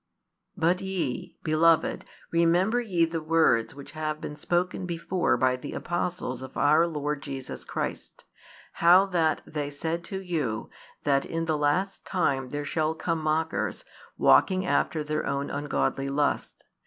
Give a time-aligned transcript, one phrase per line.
[0.57, 6.41] But ye, beloved, remember ye the words which have been spoken before by the apostles
[6.41, 8.25] of our Lord Jesus Christ;
[8.73, 10.71] how that they said to you,
[11.03, 13.85] that in the last time there shall come mockers,
[14.17, 16.63] walking after their own ungodly lusts.